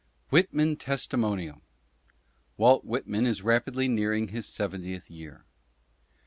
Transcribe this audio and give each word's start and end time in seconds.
]Pitman 0.31 0.77
^testimonial. 0.77 1.61
WALT 2.57 2.83
WHITMAN 2.85 3.27
IS 3.27 3.43
RAPIDLY 3.43 3.87
NEARING 3.87 4.29
HIS 4.29 4.47
SEVENTIETH 4.47 5.11
YEAR. 5.11 5.45